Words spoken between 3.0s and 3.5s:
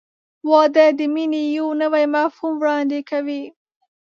کوي.